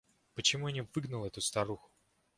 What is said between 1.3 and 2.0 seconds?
старуху?